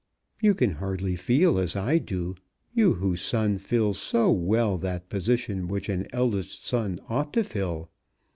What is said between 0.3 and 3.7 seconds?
You can hardly feel as I do, you, whose son